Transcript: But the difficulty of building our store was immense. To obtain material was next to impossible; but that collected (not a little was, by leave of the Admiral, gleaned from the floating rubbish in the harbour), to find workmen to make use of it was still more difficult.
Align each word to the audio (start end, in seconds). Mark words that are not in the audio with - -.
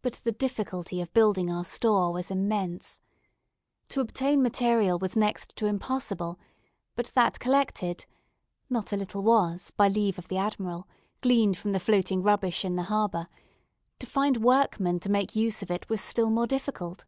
But 0.00 0.14
the 0.24 0.32
difficulty 0.32 1.02
of 1.02 1.12
building 1.12 1.52
our 1.52 1.66
store 1.66 2.10
was 2.10 2.30
immense. 2.30 3.02
To 3.90 4.00
obtain 4.00 4.42
material 4.42 4.98
was 4.98 5.14
next 5.14 5.54
to 5.56 5.66
impossible; 5.66 6.38
but 6.96 7.08
that 7.08 7.38
collected 7.38 8.06
(not 8.70 8.94
a 8.94 8.96
little 8.96 9.22
was, 9.22 9.70
by 9.70 9.88
leave 9.88 10.16
of 10.18 10.28
the 10.28 10.38
Admiral, 10.38 10.88
gleaned 11.20 11.58
from 11.58 11.72
the 11.72 11.80
floating 11.80 12.22
rubbish 12.22 12.64
in 12.64 12.76
the 12.76 12.84
harbour), 12.84 13.28
to 13.98 14.06
find 14.06 14.38
workmen 14.38 15.00
to 15.00 15.10
make 15.10 15.36
use 15.36 15.60
of 15.60 15.70
it 15.70 15.86
was 15.90 16.00
still 16.00 16.30
more 16.30 16.46
difficult. 16.46 17.04